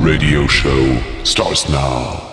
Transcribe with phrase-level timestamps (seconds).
[0.00, 2.29] radio show starts now.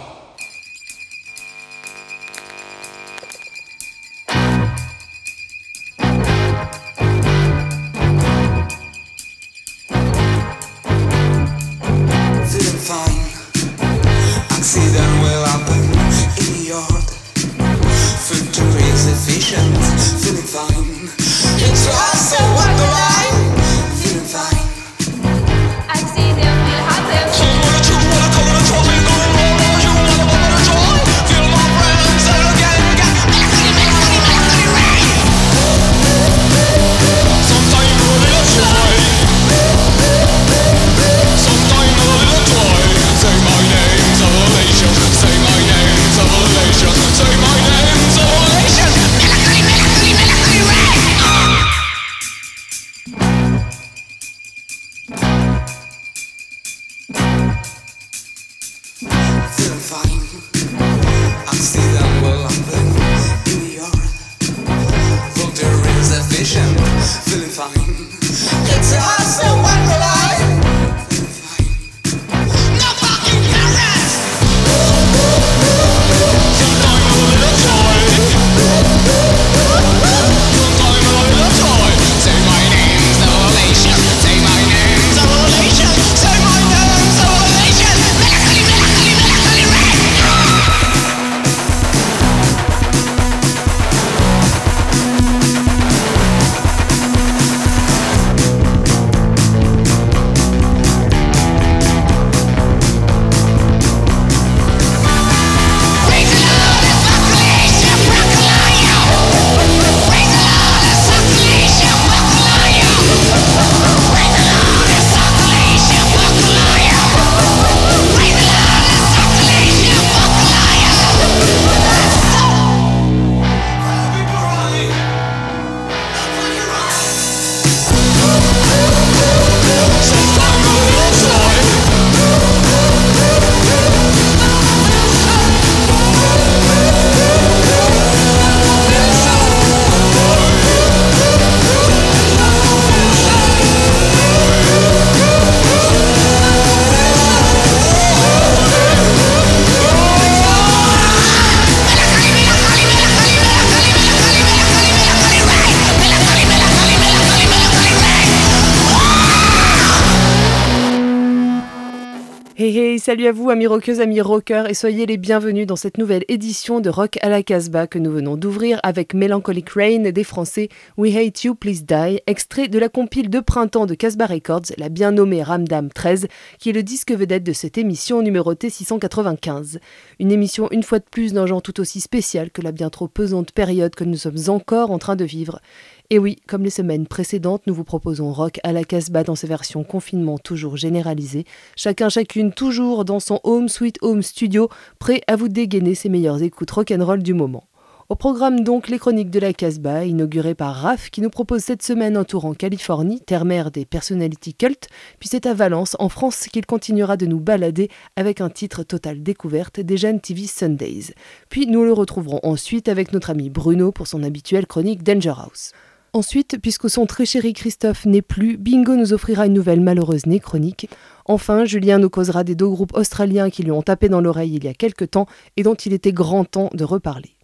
[163.07, 166.81] Salut à vous amis rockeuses, amis rockers et soyez les bienvenus dans cette nouvelle édition
[166.81, 171.15] de Rock à la Casbah que nous venons d'ouvrir avec Melancholic Rain des Français We
[171.15, 175.13] Hate You Please Die, extrait de la compile de printemps de Casbah Records, la bien
[175.13, 176.27] nommée Ramdam 13,
[176.59, 179.79] qui est le disque vedette de cette émission numérotée 695.
[180.19, 183.07] Une émission une fois de plus d'un genre tout aussi spécial que la bien trop
[183.07, 185.61] pesante période que nous sommes encore en train de vivre.
[186.09, 189.47] Et oui, comme les semaines précédentes, nous vous proposons rock à la Casbah dans ses
[189.47, 191.43] versions confinement toujours généralisées,
[191.75, 194.69] chacun chacune toujours dans son home sweet home studio,
[194.99, 197.65] prêt à vous dégainer ses meilleures écoutes rock'n'roll du moment.
[198.07, 201.83] Au programme donc les chroniques de la Casbah, inaugurées par Raph, qui nous propose cette
[201.83, 204.87] semaine un tour en Californie, terre-mère des personality cult,
[205.19, 209.23] puis c'est à Valence, en France, qu'il continuera de nous balader avec un titre total
[209.23, 211.13] découverte des jeunes TV Sundays.
[211.49, 215.73] Puis nous le retrouverons ensuite avec notre ami Bruno pour son habituelle chronique Danger House.
[216.17, 220.89] Ensuite, puisque son très chéri Christophe n'est plus, Bingo nous offrira une nouvelle malheureuse néchronique.
[221.25, 224.63] Enfin, Julien nous causera des deux groupes australiens qui lui ont tapé dans l'oreille il
[224.63, 225.27] y a quelque temps
[225.57, 227.36] et dont il était grand temps de reparler.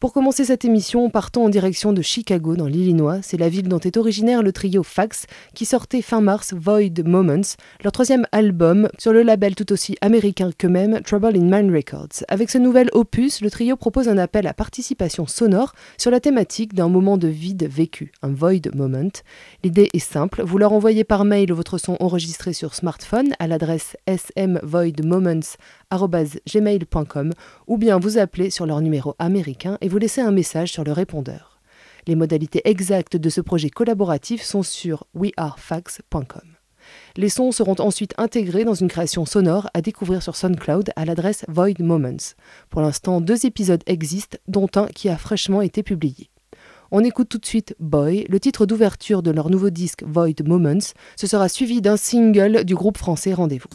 [0.00, 3.20] Pour commencer cette émission, partons en direction de Chicago, dans l'Illinois.
[3.22, 7.56] C'est la ville dont est originaire le trio Fax, qui sortait fin mars Void Moments,
[7.82, 12.24] leur troisième album sur le label tout aussi américain qu'eux-mêmes, Trouble in Mind Records.
[12.28, 16.74] Avec ce nouvel opus, le trio propose un appel à participation sonore sur la thématique
[16.74, 19.10] d'un moment de vide vécu, un Void Moment.
[19.62, 23.96] L'idée est simple, vous leur envoyez par mail votre son enregistré sur smartphone à l'adresse
[25.98, 27.32] smvoidmoments.gmail.com
[27.66, 30.92] ou bien vous appelez sur leur numéro américain et vous laissez un message sur le
[30.92, 31.60] répondeur.
[32.06, 36.54] Les modalités exactes de ce projet collaboratif sont sur wearefax.com.
[37.16, 41.44] Les sons seront ensuite intégrés dans une création sonore à découvrir sur SoundCloud à l'adresse
[41.48, 42.34] Void Moments.
[42.68, 46.30] Pour l'instant, deux épisodes existent, dont un qui a fraîchement été publié.
[46.90, 50.92] On écoute tout de suite Boy, le titre d'ouverture de leur nouveau disque Void Moments.
[51.16, 53.68] Ce sera suivi d'un single du groupe français Rendez-vous.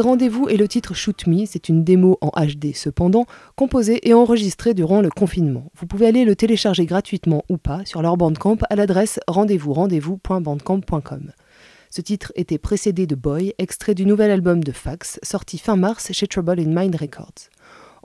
[0.00, 4.74] Rendez-vous et le titre Shoot Me, c'est une démo en HD cependant, composée et enregistrée
[4.74, 5.70] durant le confinement.
[5.74, 11.32] Vous pouvez aller le télécharger gratuitement ou pas sur leur bandcamp à l'adresse rendez-vous-rendez-vous.bandcamp.com.
[11.90, 16.12] Ce titre était précédé de Boy, extrait du nouvel album de Fax, sorti fin mars
[16.12, 17.48] chez Trouble in Mind Records.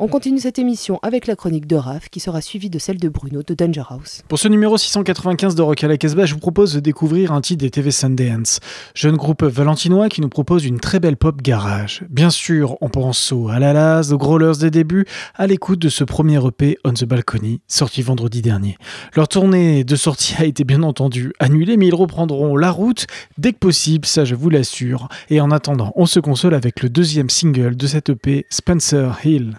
[0.03, 3.07] On continue cette émission avec la chronique de Raph qui sera suivie de celle de
[3.07, 4.23] Bruno de Danger House.
[4.27, 7.39] Pour ce numéro 695 de Rock à la Casbah, je vous propose de découvrir un
[7.39, 8.61] titre des TV Sundance,
[8.95, 12.01] jeune groupe valentinois qui nous propose une très belle pop garage.
[12.09, 15.05] Bien sûr, on pense au Alalas, aux Growlers des débuts,
[15.35, 18.79] à l'écoute de ce premier EP On the Balcony, sorti vendredi dernier.
[19.15, 23.05] Leur tournée de sortie a été bien entendu annulée, mais ils reprendront la route
[23.37, 25.09] dès que possible, ça je vous l'assure.
[25.29, 29.53] Et en attendant, on se console avec le deuxième single de cet EP, Spencer Hill.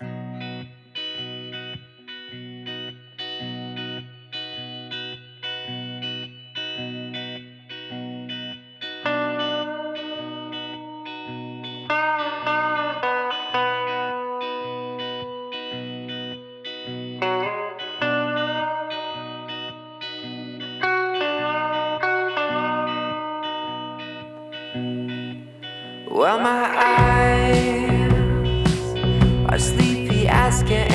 [30.63, 30.92] basket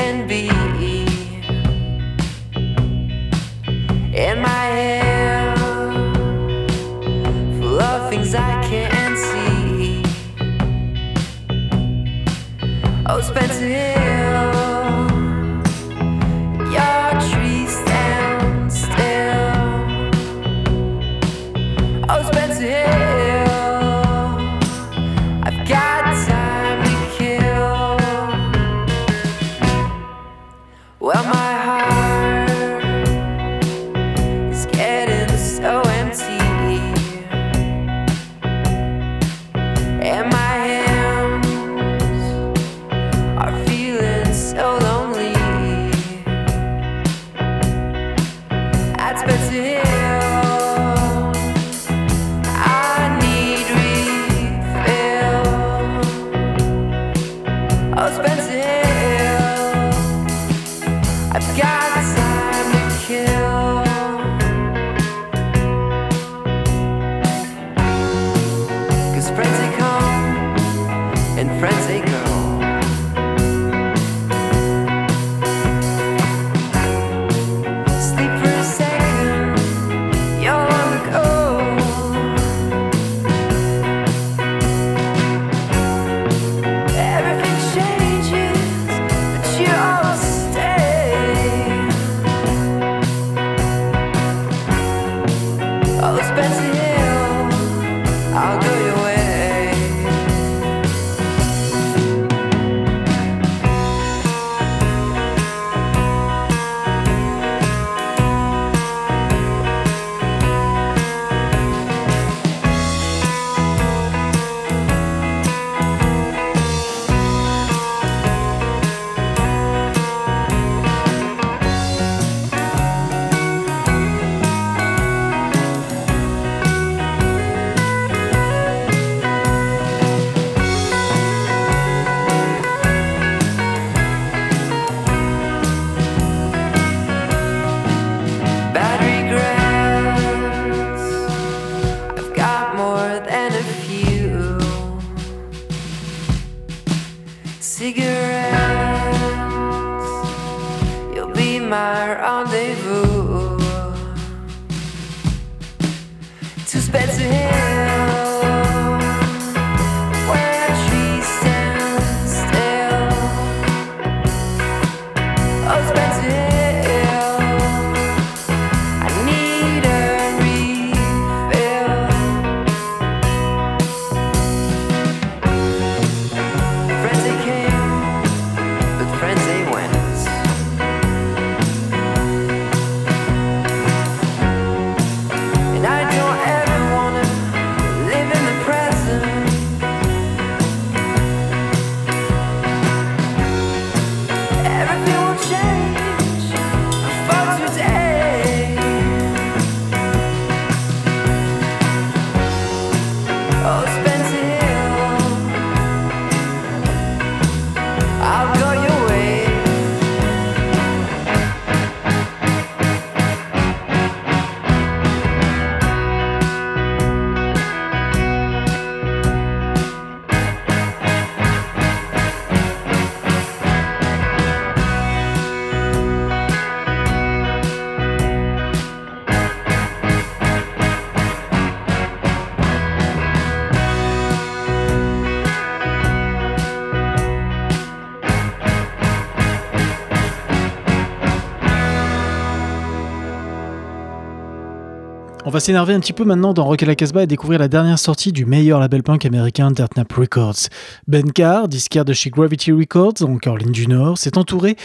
[245.57, 247.97] va s'énerver un petit peu maintenant dans Rock à la Casbah et découvrir la dernière
[247.97, 250.67] sortie du meilleur label punk américain Dirtnap Records.
[251.07, 254.75] Ben Carr, disquaire de chez Gravity Records en Caroline du Nord, s'est entouré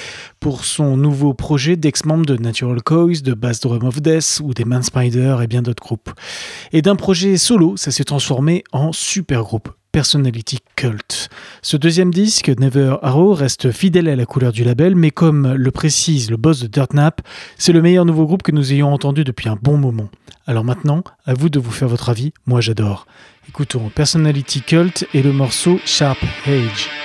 [0.40, 4.64] pour son nouveau projet d'ex-membres de Natural Coils, de Bass Drum of Death ou des
[4.64, 6.10] Man Spider et bien d'autres groupes.
[6.72, 9.68] Et d'un projet solo, ça s'est transformé en super groupe.
[9.92, 11.28] Personality Cult.
[11.60, 15.70] Ce deuxième disque, Never Arrow, reste fidèle à la couleur du label, mais comme le
[15.70, 17.20] précise le boss de Dirtnap,
[17.58, 20.08] c'est le meilleur nouveau groupe que nous ayons entendu depuis un bon moment.
[20.46, 23.06] Alors maintenant, à vous de vous faire votre avis, moi j'adore.
[23.48, 27.01] Écoutons Personality Cult et le morceau Sharp Age.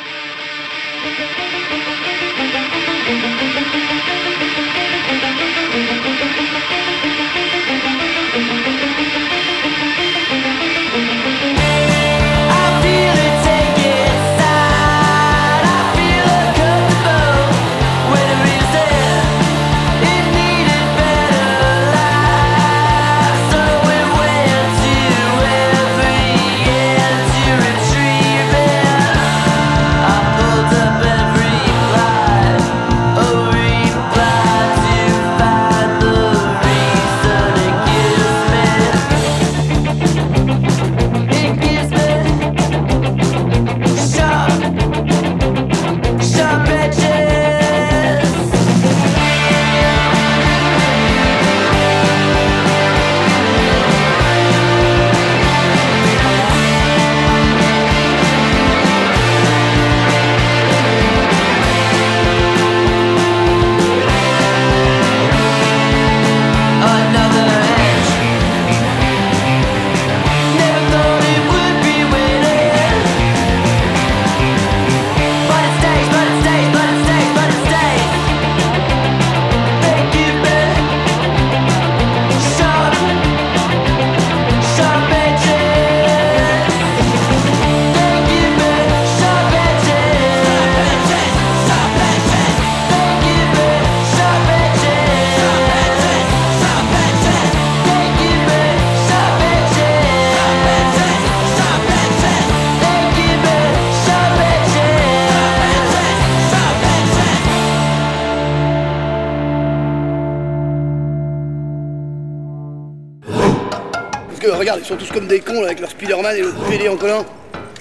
[114.88, 117.26] Sont tous comme des cons là, avec leur Spider-Man et l'autre PD en collant.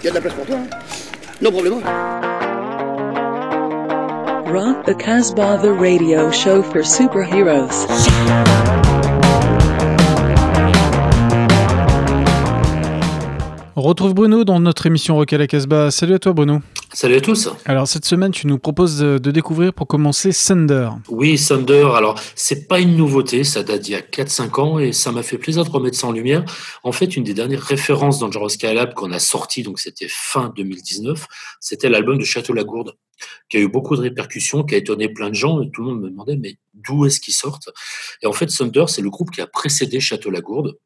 [0.02, 0.66] Il y a de la place pour toi, hein
[1.40, 1.74] Non problème.
[4.52, 7.86] Rock the Casbah, the radio show for superheroes.
[13.76, 15.92] On retrouve Bruno dans notre émission Rock à la Casbah.
[15.92, 16.60] Salut à toi Bruno.
[16.96, 17.50] Salut à tous.
[17.66, 20.88] Alors cette semaine, tu nous proposes de, de découvrir pour commencer Thunder.
[21.10, 21.90] Oui, Thunder.
[21.94, 25.22] Alors c'est pas une nouveauté, ça date d'il y a 4-5 ans et ça m'a
[25.22, 26.42] fait plaisir de remettre ça en lumière.
[26.84, 31.26] En fait, une des dernières références dans Skylab qu'on a sorti, donc c'était fin 2019,
[31.60, 32.94] c'était l'album de Château Lagourde
[33.50, 35.88] qui a eu beaucoup de répercussions, qui a étonné plein de gens et tout le
[35.88, 37.68] monde me demandait mais d'où est-ce qu'ils sortent
[38.22, 40.78] Et en fait, Thunder, c'est le groupe qui a précédé Château Lagourde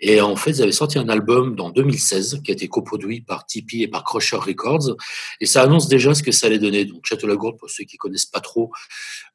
[0.00, 3.46] et en fait, ils avaient sorti un album dans 2016 qui a été coproduit par
[3.46, 4.96] Tipeee et par Crusher Records.
[5.40, 6.84] Et ça annonce déjà ce que ça allait donner.
[6.84, 8.70] Donc, Château Lagourde, pour ceux qui connaissent pas trop,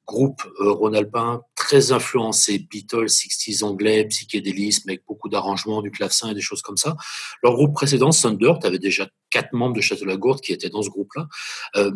[0.06, 6.34] groupe euh, rhône-alpin très influencé Beatles, 60s anglais, psychédélisme avec beaucoup d'arrangements, du clavecin et
[6.34, 6.95] des choses comme ça.
[7.41, 10.82] Leur groupe précédent, Thunder, tu avais déjà quatre membres de Château Lagourde qui étaient dans
[10.82, 11.28] ce groupe-là.
[11.76, 11.91] Euh,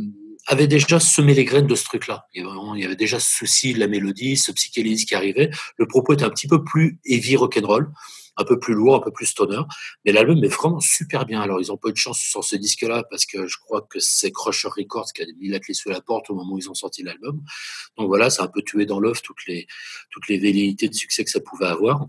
[0.49, 2.25] avait déjà semé les graines de ce truc-là.
[2.34, 5.49] Il, il y avait déjà ce souci de la mélodie, ce psychédélisme qui arrivait.
[5.77, 7.91] Le propos était un petit peu plus heavy rock'n'roll
[8.38, 9.62] un peu plus lourd, un peu plus stoner.
[10.06, 11.41] Mais l'album est vraiment super bien.
[11.41, 14.00] Alors, ils ont pas eu de chance sur ce disque-là parce que je crois que
[14.00, 16.69] c'est Crusher Records qui a mis la clé sous la porte au moment où ils
[16.69, 17.41] ont sorti l'album.
[17.97, 19.67] Donc voilà, ça a un peu tué dans l'œuf toutes les,
[20.12, 22.08] toutes les velléités de succès que ça pouvait avoir.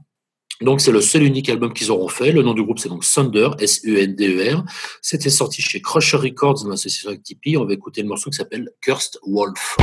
[0.61, 2.33] Donc c'est le seul unique album qu'ils auront fait.
[2.33, 4.65] Le nom du groupe c'est donc Thunder, S-U-N-D-E-R.
[5.03, 7.57] C'était sorti chez Crusher Records dans l'association avec Tipeee.
[7.57, 9.77] On va écouter le morceau qui s'appelle Cursed Wolf.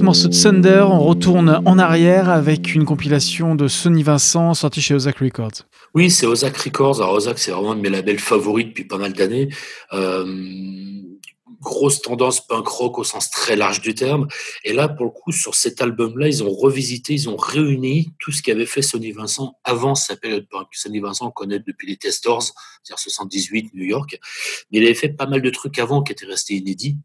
[0.00, 4.80] Ce morceau de Thunder, on retourne en arrière avec une compilation de Sonny Vincent sortie
[4.80, 5.66] chez Ozak Records.
[5.92, 7.02] Oui, c'est Ozak Records.
[7.02, 9.50] Alors Ozak, c'est vraiment un de mes labels favoris depuis pas mal d'années.
[9.92, 10.24] Euh,
[11.60, 14.26] grosse tendance punk rock au sens très large du terme.
[14.64, 18.32] Et là, pour le coup, sur cet album-là, ils ont revisité, ils ont réuni tout
[18.32, 20.68] ce qu'avait fait Sonny Vincent avant sa période punk.
[20.72, 22.42] Sonny Vincent, on connaît depuis les Testors,
[22.82, 24.18] c'est-à-dire 78, New York.
[24.72, 26.96] Mais il avait fait pas mal de trucs avant qui étaient restés inédits.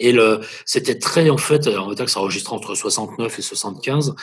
[0.00, 3.42] Et le, c'était très, en fait, on va dire que ça enregistrait entre 69 et
[3.42, 4.14] 75,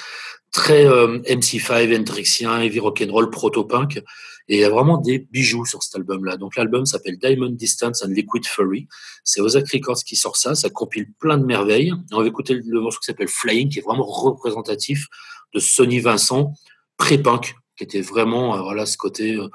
[0.52, 4.02] très euh, MC5, Hendrixien, heavy rock'n'roll, proto-punk.
[4.48, 6.38] Et il y a vraiment des bijoux sur cet album-là.
[6.38, 8.88] Donc l'album s'appelle Diamond Distance and Liquid Fury.
[9.24, 10.54] C'est Ozak Records qui sort ça.
[10.54, 11.92] Ça compile plein de merveilles.
[12.12, 15.08] on va écouter le morceau qui s'appelle Flying, qui est vraiment représentatif
[15.54, 16.54] de Sonny Vincent,
[16.98, 19.50] pré-punk, qui était vraiment, euh, voilà, ce côté euh,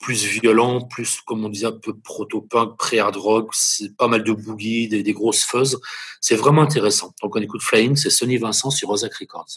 [0.00, 3.54] plus violent, plus, comme on disait, un peu proto-punk, pré-hard rock,
[3.98, 5.78] pas mal de boogie, des, grosses fuzzes.
[6.20, 7.14] C'est vraiment intéressant.
[7.22, 9.56] Donc on écoute Flying, c'est Sonny Vincent sur Rosac Records.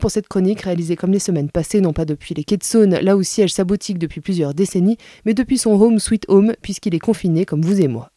[0.00, 2.98] Pour cette chronique réalisée comme les semaines passées, non pas depuis les quais de Saône,
[3.02, 6.94] là où siège sa boutique depuis plusieurs décennies, mais depuis son home sweet home, puisqu'il
[6.94, 8.10] est confiné comme vous et moi.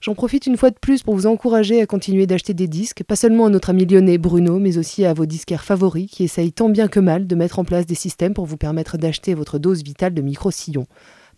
[0.00, 3.16] J'en profite une fois de plus pour vous encourager à continuer d'acheter des disques, pas
[3.16, 6.70] seulement à notre ami lyonnais Bruno, mais aussi à vos disquaires favoris qui essayent tant
[6.70, 9.82] bien que mal de mettre en place des systèmes pour vous permettre d'acheter votre dose
[9.82, 10.86] vitale de micro-sillons.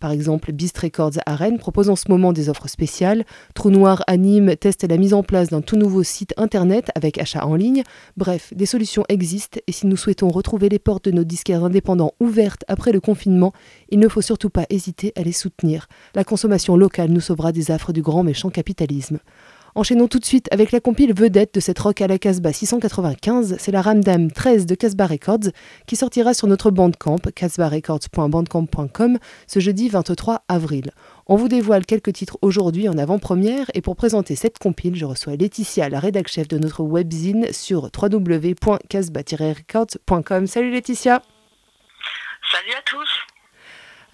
[0.03, 3.23] Par exemple, Beast Records à Rennes propose en ce moment des offres spéciales.
[3.55, 7.47] Trou Noir anime teste la mise en place d'un tout nouveau site internet avec achat
[7.47, 7.83] en ligne.
[8.17, 12.11] Bref, des solutions existent et si nous souhaitons retrouver les portes de nos disquaires indépendants
[12.19, 13.53] ouvertes après le confinement,
[13.87, 15.87] il ne faut surtout pas hésiter à les soutenir.
[16.15, 19.19] La consommation locale nous sauvera des affres du grand méchant capitalisme.
[19.75, 23.55] Enchaînons tout de suite avec la compile vedette de cette rock à la Casbah 695,
[23.57, 25.49] c'est la Ramdam 13 de Casbah Records
[25.87, 30.91] qui sortira sur notre bandcamp casbahrecords.bandcamp.com ce jeudi 23 avril.
[31.25, 35.35] On vous dévoile quelques titres aujourd'hui en avant-première et pour présenter cette compile, je reçois
[35.35, 40.45] Laetitia, la rédac chef de notre webzine sur www.casbah-records.com.
[40.45, 41.23] Salut Laetitia
[42.51, 43.12] Salut à tous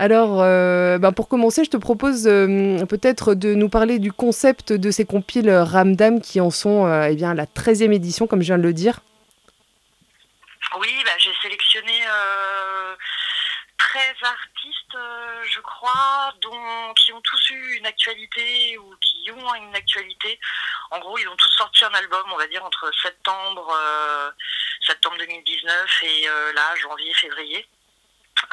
[0.01, 4.71] alors, euh, ben pour commencer, je te propose euh, peut-être de nous parler du concept
[4.71, 8.45] de ces compiles Ramdam qui en sont euh, eh bien, la 13e édition, comme je
[8.45, 9.01] viens de le dire.
[10.79, 12.05] Oui, bah, j'ai sélectionné
[13.77, 14.97] 13 artistes,
[15.51, 20.39] je crois, dont, qui ont tous eu une actualité ou qui ont une actualité.
[20.91, 23.75] En gros, ils ont tous sorti un album, on va dire, entre septembre,
[24.87, 27.67] septembre 2019 et là, janvier, février.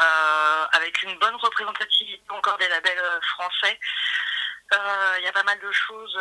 [0.01, 3.79] Euh, avec une bonne représentativité encore des labels euh, français.
[4.73, 6.19] Euh, il y a pas mal de choses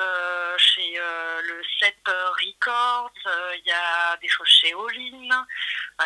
[0.57, 3.11] chez le Set Records,
[3.55, 5.45] il y a des choses chez All-In,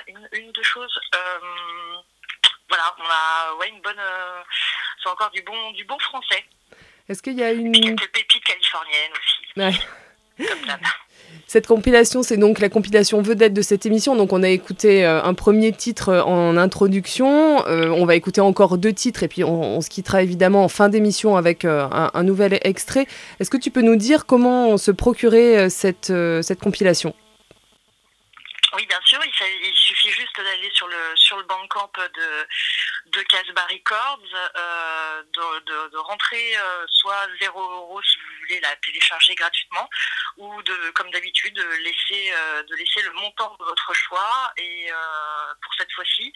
[0.07, 0.97] une, une, deux choses.
[2.69, 4.01] voilà, on a ouais, une bonne.
[5.03, 6.45] c'est encore du bon, du bon français.
[7.09, 7.73] Est-ce qu'il y a une.
[7.73, 9.59] Quelques pépites californiennes aussi.
[9.59, 10.47] Ouais.
[10.47, 10.79] Comme d'hab.
[11.49, 14.15] Cette compilation, c'est donc la compilation vedette de cette émission.
[14.15, 17.65] Donc, on a écouté euh, un premier titre euh, en introduction.
[17.65, 20.89] Euh, on va écouter encore deux titres et puis on, se quittera évidemment en fin
[20.89, 23.07] d'émission avec un, nouvel extrait.
[23.39, 26.13] Est-ce que tu peux nous dire comment se procurer cette,
[26.61, 27.15] compilation?
[28.77, 29.17] Oui, bien sûr,
[30.11, 32.47] juste d'aller sur le sur le bandcamp de
[33.07, 34.19] de Casbah Records,
[34.57, 39.89] euh, de, rentrer euh, soit 0 euros si vous voulez la télécharger gratuitement,
[40.37, 44.51] ou de comme d'habitude de laisser euh, de laisser le montant de votre choix.
[44.57, 44.89] Et
[45.61, 46.33] pour cette fois-ci,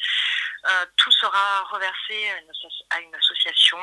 [0.97, 2.29] tout sera reversé
[2.89, 3.79] à une, association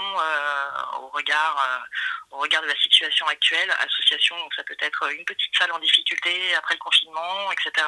[1.00, 1.86] au regard
[2.30, 3.70] au regard de la situation actuelle.
[3.80, 7.84] Association, donc ça peut être une petite salle en difficulté après le confinement, etc.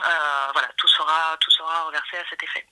[0.00, 2.66] Euh, voilà, tout sera, tout sera reversé à cet effet.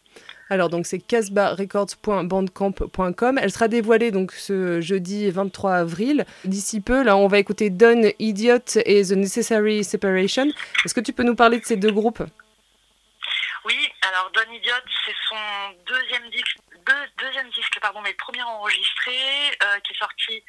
[0.48, 3.38] Alors donc c'est casbarecords.bandcamp.com.
[3.40, 6.26] Elle sera dévoilée donc ce jeudi 23 avril.
[6.44, 10.48] D'ici peu, là, on va écouter Don Idiot et The Necessary Separation.
[10.85, 12.24] Est-ce que tu peux nous parler de ces deux groupes?
[13.64, 15.37] Oui, alors Don Idiot, c'est son
[15.87, 16.59] deuxième disque,
[17.18, 19.12] deuxième disque, pardon, mais le premier enregistré
[19.62, 20.42] euh, qui est sorti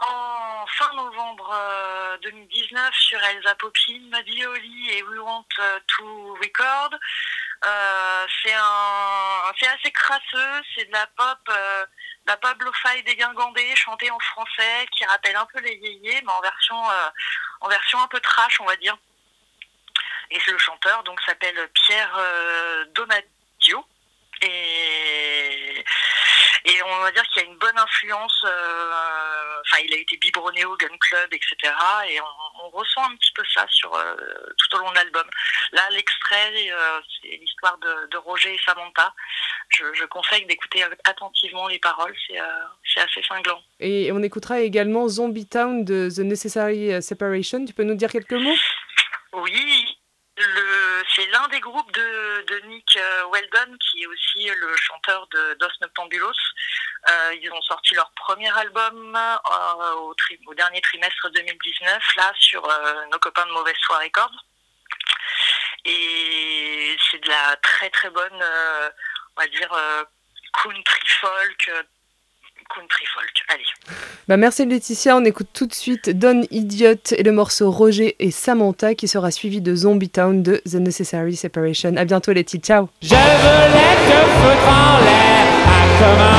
[0.00, 6.90] en fin novembre 2019 euh, sur Elsa Poppin, Madioli et We Want euh, to Record.
[7.64, 11.50] Euh, c'est un, c'est assez crasseux, c'est de la pop,
[12.26, 16.40] la pop lo-fi dégingandée chantée en français qui rappelle un peu les yéyés, mais en
[16.40, 16.80] version,
[17.60, 18.96] en version un peu trash, on va dire.
[20.30, 22.20] Et le chanteur donc s'appelle Pierre
[22.94, 23.84] Donadio
[24.42, 25.84] et
[26.68, 28.44] et on va dire qu'il y a une bonne influence.
[28.44, 31.56] Euh, enfin, il a été biberonné au Gun Club, etc.
[32.10, 34.14] Et on, ressent un petit peu ça sur euh,
[34.58, 35.24] tout au long de l'album.
[35.72, 39.14] Là, l'extrait, euh, c'est l'histoire de, Roger et Samantha.
[39.70, 42.14] Je, conseille d'écouter attentivement les paroles.
[42.28, 43.62] C'est assez cinglant.
[43.80, 47.64] Et on écoutera également Zombie Town de The Necessary Separation.
[47.64, 48.56] Tu peux nous dire quelques mots?
[49.32, 49.98] Oui,
[51.14, 55.68] c'est l'un des groupes de, Nick euh, Weldon, qui est aussi le chanteur de Dos
[55.80, 56.32] Noctambulos.
[57.08, 62.62] Euh, ils ont sorti leur premier album euh, au, dernier trimestre 2019, là, sur
[63.10, 64.44] nos copains de Mauvaise Foi Records.
[65.84, 68.44] Et c'est de la très très bonne,
[69.36, 69.70] on va dire,
[70.52, 71.70] country folk,
[72.74, 73.28] country folk.
[73.48, 73.96] Allez.
[74.28, 78.30] Bah merci Laetitia, on écoute tout de suite Don Idiot et le morceau Roger et
[78.30, 81.96] Samantha qui sera suivi de Zombie Town de The Necessary Separation.
[81.96, 82.88] À bientôt Laetitia, ciao.
[83.00, 86.37] Je voulais te foutre en l'air, à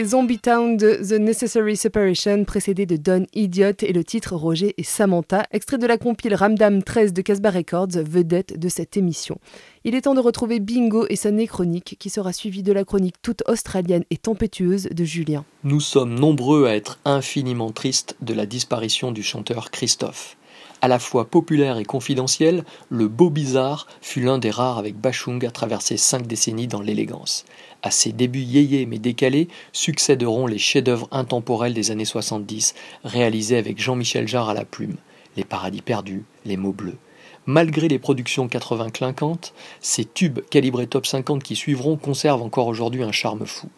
[0.00, 4.84] Zombie Town de The Necessary Separation, précédé de Don Idiot et le titre Roger et
[4.84, 9.38] Samantha, extrait de la compile Ramdam 13 de Casbah Records, vedette de cette émission.
[9.84, 13.20] Il est temps de retrouver Bingo et sa néchronique, qui sera suivie de la chronique
[13.20, 15.44] toute australienne et tempétueuse de Julien.
[15.62, 20.38] Nous sommes nombreux à être infiniment tristes de la disparition du chanteur Christophe.
[20.80, 25.44] À la fois populaire et confidentiel, le beau bizarre fut l'un des rares avec Bachung
[25.46, 27.44] à traverser cinq décennies dans l'élégance.
[27.82, 33.80] À ses débuts yéyés mais décalés succéderont les chefs-d'œuvre intemporels des années 70, réalisés avec
[33.80, 34.96] Jean-Michel Jarre à la plume.
[35.36, 36.98] Les paradis perdus, les mots bleus.
[37.46, 43.02] Malgré les productions 80 clinquantes, ces tubes calibrés top 50 qui suivront conservent encore aujourd'hui
[43.02, 43.68] un charme fou.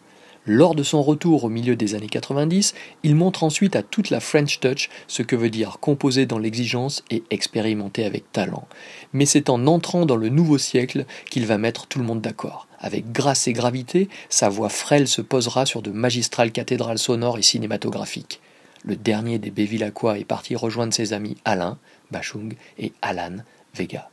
[0.47, 4.19] Lors de son retour au milieu des années 90, il montre ensuite à toute la
[4.19, 8.67] French Touch ce que veut dire composer dans l'exigence et expérimenter avec talent.
[9.11, 12.67] Mais c'est en entrant dans le nouveau siècle qu'il va mettre tout le monde d'accord.
[12.85, 17.41] Avec grâce et gravité, sa voix frêle se posera sur de magistrales cathédrales sonores et
[17.41, 18.41] cinématographiques.
[18.83, 21.79] Le dernier des Bévillacois est parti rejoindre ses amis Alain,
[22.11, 23.37] Bachung et Alan,
[23.73, 24.11] Vega.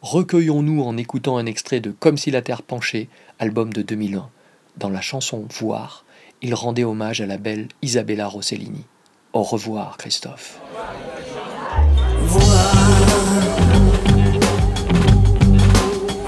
[0.00, 3.08] Recueillons-nous en écoutant un extrait de Comme si la terre penchait,
[3.38, 4.30] album de 2001.
[4.78, 6.06] Dans la chanson Voir,
[6.40, 8.86] il rendait hommage à la belle Isabella Rossellini.
[9.34, 10.62] Au revoir, Christophe.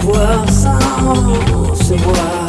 [0.06, 2.48] Voir sans se voir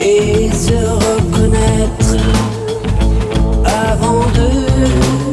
[0.00, 2.16] et se reconnaître
[3.64, 5.31] avant de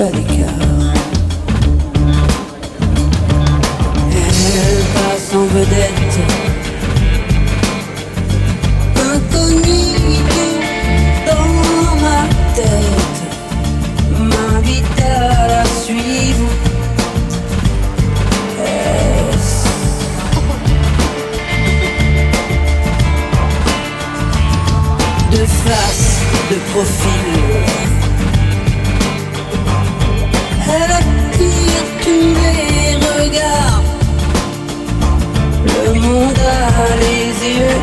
[0.00, 0.14] Elle
[4.94, 6.18] passe en vedette.
[8.94, 10.44] Incognito
[11.26, 11.50] dans
[12.00, 12.22] ma
[12.54, 13.18] tête,
[14.20, 16.48] m'invite à la suivre.
[25.32, 26.20] De face,
[26.50, 27.27] de profil.
[37.48, 37.80] Les yeux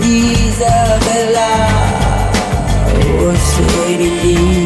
[0.00, 1.50] d'Isabella
[3.18, 4.20] Rossellini.
[4.38, 4.59] Revoir,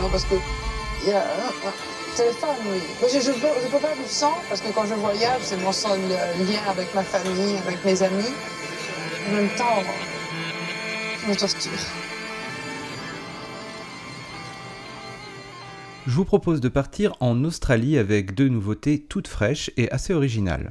[0.00, 0.34] non Parce que
[1.06, 2.80] y a un téléphone, oui.
[3.00, 5.72] Mais je ne peux, peux pas vivre sans, parce que quand je voyage, c'est mon
[5.72, 8.32] seul euh, lien avec ma famille, avec mes amis.
[9.28, 9.82] En même temps,
[11.22, 11.70] je me torture.
[16.06, 20.70] Je vous propose de partir en Australie avec deux nouveautés toutes fraîches et assez originales.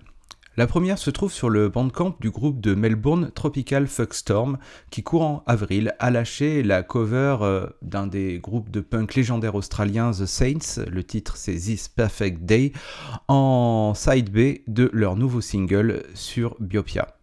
[0.57, 4.57] La première se trouve sur le bandcamp du groupe de Melbourne Tropical Fuckstorm
[4.89, 10.11] qui courant avril a lâché la cover euh, d'un des groupes de punk légendaires australiens
[10.11, 12.73] The Saints, le titre c'est This Perfect Day,
[13.29, 17.15] en side B de leur nouveau single sur Biopia.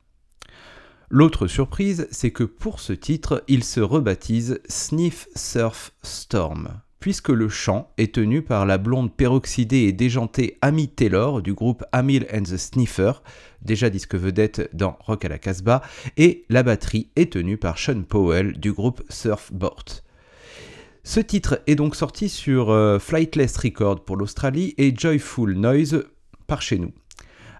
[1.10, 7.48] L'autre surprise, c'est que pour ce titre, ils se rebaptisent Sniff Surf Storm puisque le
[7.48, 12.42] chant est tenu par la blonde peroxydée et déjantée Amy Taylor du groupe Amil and
[12.42, 13.12] the Sniffer,
[13.62, 15.82] déjà disque vedette dans Rock à la Casbah,
[16.16, 20.02] et la batterie est tenue par Sean Powell du groupe Surfboard.
[21.04, 26.04] Ce titre est donc sorti sur euh, Flightless Record pour l'Australie et Joyful Noise
[26.46, 26.92] par chez nous.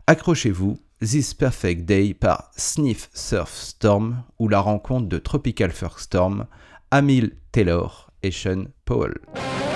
[0.07, 6.47] Accrochez-vous, This Perfect Day par Sniff Surf Storm ou la rencontre de Tropical First Storm,
[6.91, 9.68] Amil Taylor et Sean Powell.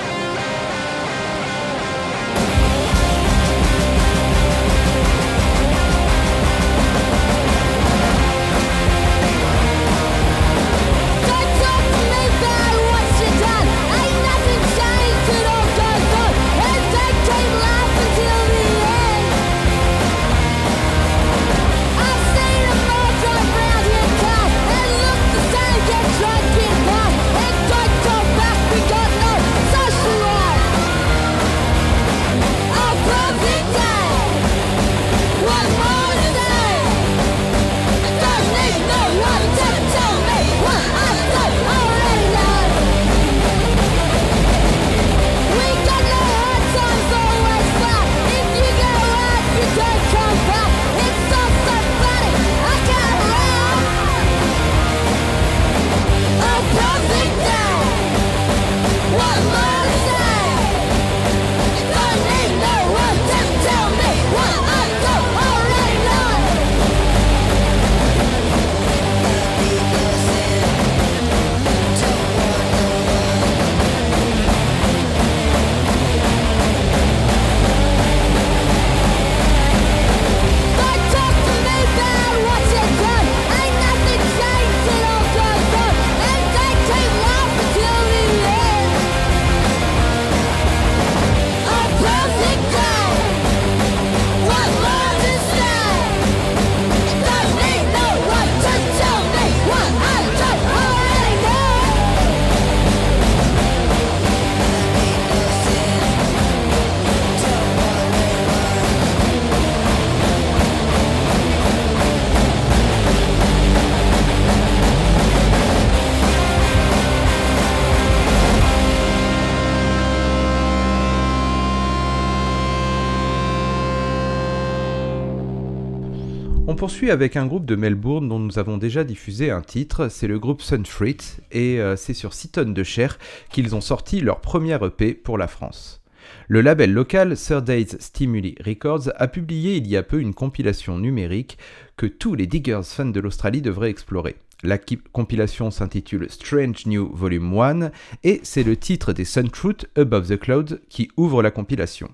[126.82, 130.40] Poursuit avec un groupe de Melbourne dont nous avons déjà diffusé un titre, c'est le
[130.40, 131.16] groupe Sunfruit,
[131.52, 133.20] et euh, c'est sur 6 tonnes de chair
[133.50, 136.02] qu'ils ont sorti leur première EP pour la France.
[136.48, 140.98] Le label local Third Days Stimuli Records a publié il y a peu une compilation
[140.98, 141.56] numérique
[141.96, 144.34] que tous les diggers fans de l'Australie devraient explorer.
[144.64, 144.78] La
[145.12, 147.92] compilation s'intitule Strange New Volume 1
[148.24, 152.08] et c'est le titre des Sunfruit Above the Clouds qui ouvre la compilation.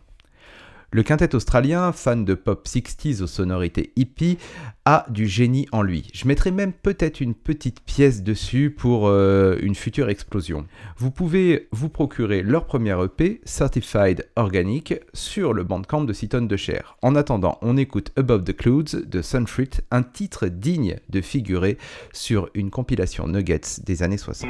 [0.91, 4.39] Le quintet australien, fan de pop 60s aux sonorités hippie,
[4.86, 6.09] a du génie en lui.
[6.14, 10.64] Je mettrai même peut-être une petite pièce dessus pour euh, une future explosion.
[10.97, 16.57] Vous pouvez vous procurer leur première EP, Certified Organic, sur le bandcamp de Seaton de
[16.57, 16.97] Cher.
[17.03, 21.76] En attendant, on écoute Above the Clouds de Sunfruit, un titre digne de figurer
[22.14, 24.49] sur une compilation Nuggets des années 60.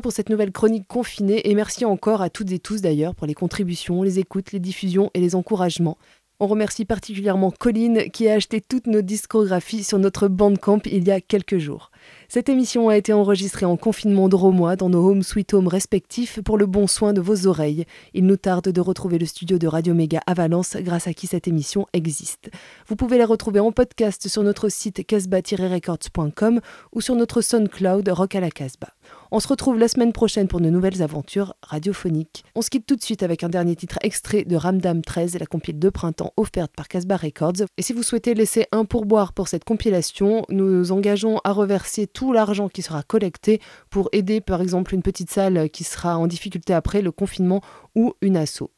[0.00, 3.34] Pour cette nouvelle chronique confinée et merci encore à toutes et tous d'ailleurs pour les
[3.34, 5.98] contributions, les écoutes, les diffusions et les encouragements.
[6.40, 11.10] On remercie particulièrement Colline qui a acheté toutes nos discographies sur notre Bandcamp il y
[11.10, 11.90] a quelques jours.
[12.28, 16.56] Cette émission a été enregistrée en confinement dromois dans nos home sweet home respectifs pour
[16.56, 17.86] le bon soin de vos oreilles.
[18.14, 21.26] Il nous tarde de retrouver le studio de Radio Méga à Valence grâce à qui
[21.26, 22.50] cette émission existe.
[22.86, 26.60] Vous pouvez la retrouver en podcast sur notre site casbah-records.com
[26.92, 28.92] ou sur notre SoundCloud Rock à la Casbah.
[29.30, 32.44] On se retrouve la semaine prochaine pour de nouvelles aventures radiophoniques.
[32.54, 35.44] On se quitte tout de suite avec un dernier titre extrait de Ramdam 13, la
[35.44, 37.66] compile de printemps offerte par Casbah Records.
[37.76, 42.32] Et si vous souhaitez laisser un pourboire pour cette compilation, nous engageons à reverser tout
[42.32, 43.60] l'argent qui sera collecté
[43.90, 47.60] pour aider par exemple une petite salle qui sera en difficulté après le confinement
[47.94, 48.70] ou une asso.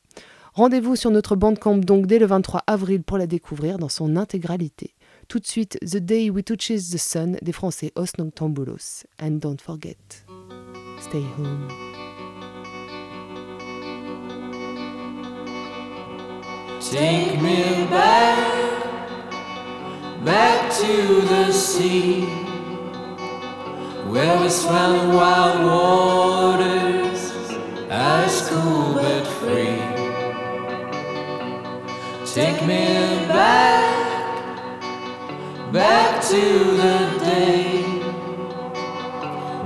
[0.55, 4.97] Rendez-vous sur notre bandcamp donc dès le 23 avril pour la découvrir dans son intégralité.
[5.29, 8.11] Tout de suite, The Day We Touches the Sun des Français Os.
[9.23, 9.97] And don't forget,
[11.11, 11.69] stay home.
[16.81, 18.85] Take me back,
[20.25, 22.27] back to the sea,
[24.11, 27.33] where we swam in wild waters,
[27.91, 29.81] ice cool but free.
[32.35, 34.63] Take me back,
[35.73, 36.41] back to
[36.83, 37.90] the day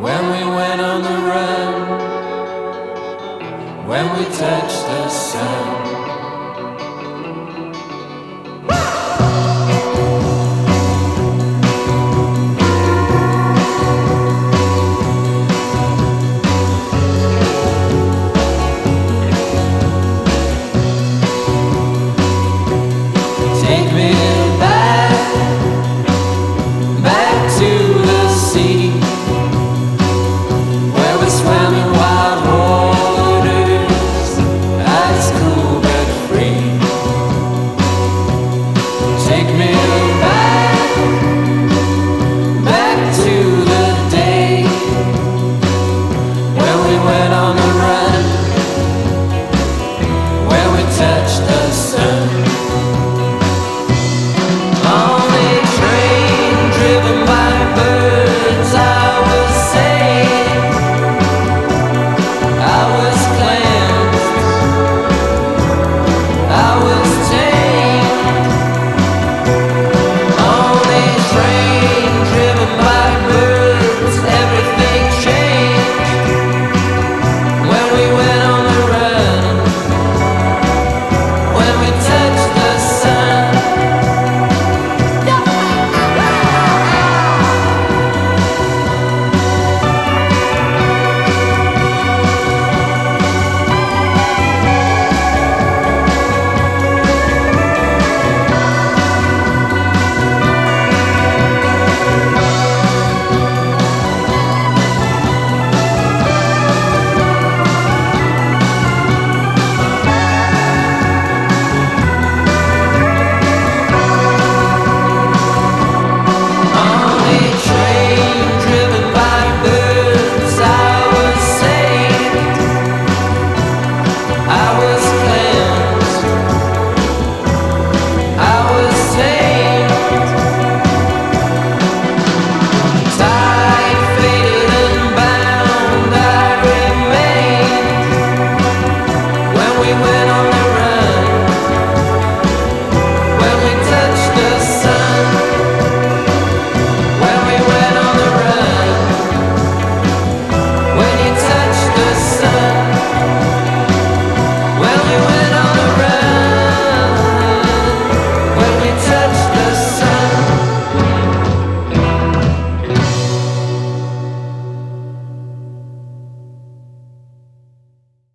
[0.05, 1.88] when we went on the run,
[3.88, 5.84] when we touched the sun.